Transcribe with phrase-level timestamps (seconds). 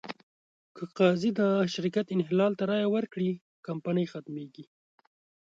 [0.75, 1.41] که قاضي د
[1.73, 3.31] شرکت انحلال ته رایه ورکړي،
[3.65, 4.65] کمپنۍ ختمېږي.